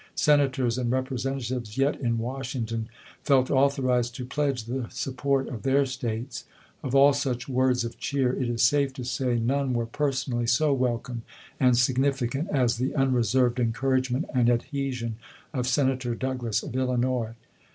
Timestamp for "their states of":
5.61-6.95